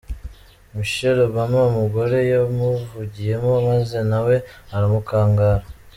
[0.75, 4.35] Michelle Obama umugore yamuvugiyemo maze nawe
[4.75, 5.65] aramukangara.